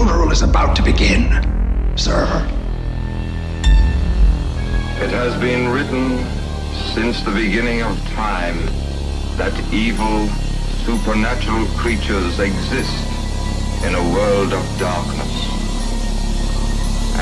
[0.00, 1.28] funeral is about to begin,
[1.94, 2.24] sir.
[5.04, 6.24] It has been written
[6.94, 8.56] since the beginning of time
[9.36, 10.26] that evil,
[10.86, 13.04] supernatural creatures exist
[13.84, 15.34] in a world of darkness.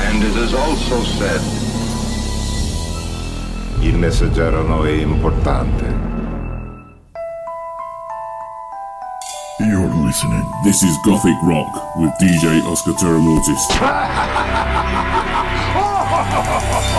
[0.07, 1.41] And it is also said,
[3.83, 6.08] Il messaggero no è importante.
[10.09, 10.49] Listening.
[10.63, 11.67] This is Gothic Rock
[11.97, 13.61] with DJ Oscar Terramortis.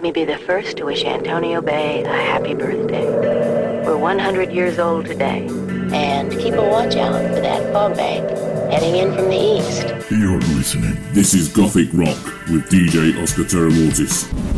[0.00, 3.04] let me be the first to wish Antonio Bay a happy birthday.
[3.84, 5.46] We're 100 years old today,
[5.92, 8.26] and keep a watch out for that fog bank
[8.72, 9.88] heading in from the east.
[10.10, 10.96] You're listening.
[11.12, 14.49] This is Gothic Rock with DJ Oscar Terramortis.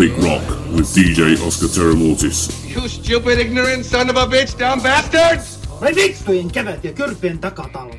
[0.00, 2.48] Gothic Rock with DJ Oscar Terramortis.
[2.74, 5.58] You stupid, ignorant son of a bitch, dumb bastards!
[5.80, 7.94] Mä vittuin kevätjä kyrpien takatalo.